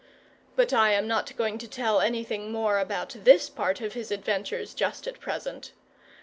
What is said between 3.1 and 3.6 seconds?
this